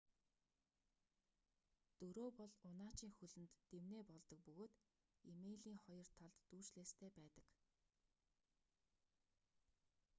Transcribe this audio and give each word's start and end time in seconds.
дөрөө 1.99 2.29
бол 2.39 2.51
унаачийн 2.69 3.13
хөлөнд 3.17 3.51
дэмнээ 3.71 4.03
болдог 4.09 4.39
бөгөөд 4.47 4.73
эмээлийн 5.31 5.79
хоёр 5.85 6.07
талд 6.17 6.35
дүүжлээстэй 6.49 7.09
байдаг 7.17 7.47